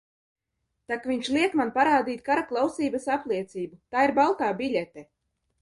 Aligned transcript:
Tak 0.91 1.03
viņš 1.09 1.29
liek 1.35 1.53
man 1.61 1.73
parādīt 1.75 2.25
karaklausības 2.29 3.07
apliecību– 3.19 3.81
tā 3.97 4.07
ir 4.09 4.15
baltā 4.23 4.53
biļete. 4.65 5.07